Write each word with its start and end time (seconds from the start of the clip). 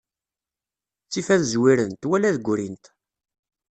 Ttif 1.05 1.27
ad 1.35 1.41
zwirent, 1.51 2.07
wala 2.09 2.27
ad 2.29 2.37
grint. 2.45 2.85